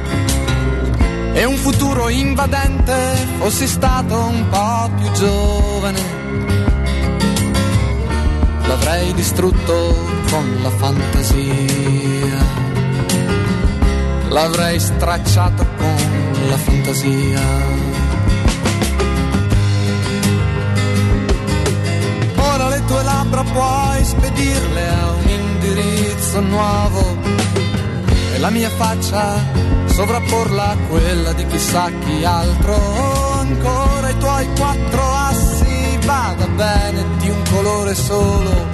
e 1.32 1.44
un 1.44 1.56
futuro 1.56 2.08
invadente 2.08 2.94
fossi 3.38 3.66
stato 3.66 4.16
un 4.16 4.48
po' 4.48 4.90
più 4.96 5.10
giovane? 5.12 6.20
L'avrei 8.66 9.12
distrutto 9.14 10.08
con 10.30 10.58
la 10.62 10.70
fantasia. 10.70 12.58
L'avrei 14.28 14.78
stracciato 14.78 15.66
con 15.76 16.48
la 16.48 16.56
fantasia. 16.56 17.40
Ora 22.36 22.68
le 22.68 22.84
tue 22.84 23.02
labbra 23.02 23.42
puoi 23.42 24.04
spedirle 24.04 24.88
a 24.88 25.10
un 25.10 25.28
indirizzo 25.28 26.40
nuovo. 26.40 27.16
E 28.34 28.38
la 28.38 28.50
mia 28.50 28.70
faccia 28.70 29.79
sovrapporla 29.90 30.70
a 30.70 30.76
quella 30.88 31.32
di 31.32 31.46
chissà 31.46 31.90
chi 32.00 32.24
altro. 32.24 32.74
Ancora 33.38 34.08
i 34.10 34.18
tuoi 34.18 34.48
quattro 34.56 35.02
assi, 35.14 35.98
vada 36.04 36.46
bene 36.46 37.04
di 37.18 37.28
un 37.28 37.42
colore 37.50 37.94
solo. 37.94 38.66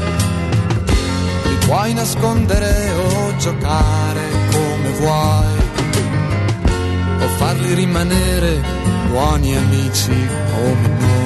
Li 1.45 1.57
puoi 1.67 1.95
nascondere 1.95 2.93
o 2.93 3.37
giocare 3.37 4.23
come 4.51 4.91
vuoi, 4.99 5.57
o 7.21 7.27
farli 7.37 7.75
rimanere 7.75 8.61
buoni 9.09 9.57
amici 9.57 10.29
come 10.53 10.89
noi. 10.99 11.26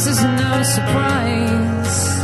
Comes 0.00 0.18
as 0.18 0.24
no 0.24 0.62
surprise. 0.62 2.20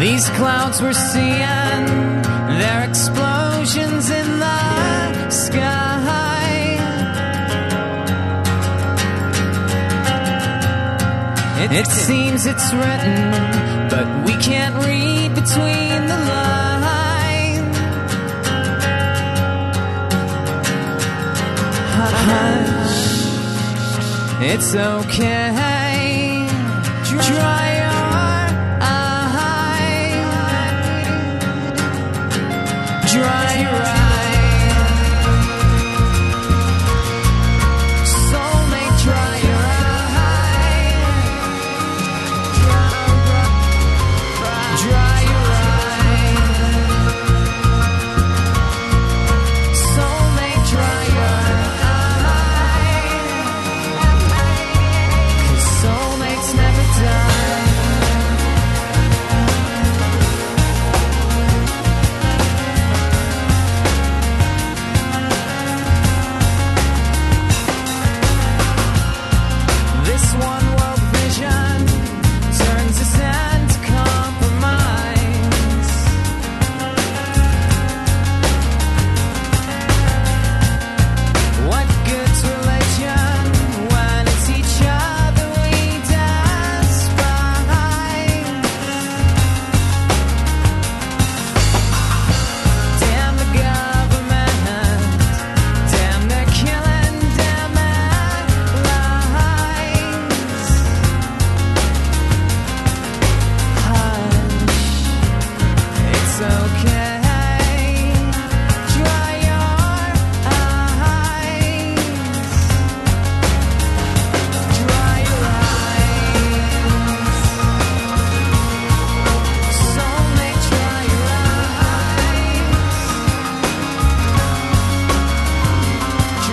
These 0.00 0.28
clouds 0.30 0.82
we're 0.82 0.92
seeing, 0.92 1.86
they're 2.58 2.88
explosions 2.88 4.10
in 4.10 4.38
the 4.40 5.30
sky. 5.30 5.98
It 11.70 11.86
seems 11.86 12.44
it's 12.44 12.72
written, 12.74 13.30
but 13.88 14.26
we 14.26 14.34
can't 14.42 14.74
read 14.84 15.34
between 15.34 16.01
Hush, 22.10 23.22
it's 24.42 24.74
okay. 24.74 26.46
Try 27.04 27.71